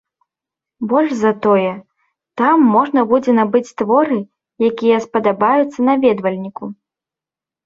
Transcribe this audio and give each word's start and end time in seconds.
Больш 0.91 1.11
за 1.17 1.31
тое, 1.45 1.73
там 2.41 2.57
можна 2.77 3.03
будзе 3.11 3.31
набыць 3.41 3.73
творы, 3.83 4.19
якія 4.69 4.97
спадабаюцца 5.05 5.79
наведвальніку. 5.93 6.65